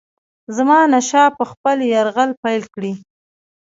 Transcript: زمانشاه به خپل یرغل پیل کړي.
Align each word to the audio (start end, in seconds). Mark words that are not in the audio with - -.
زمانشاه 0.55 1.29
به 1.37 1.43
خپل 1.51 1.77
یرغل 1.93 2.29
پیل 2.43 2.63
کړي. 2.73 2.91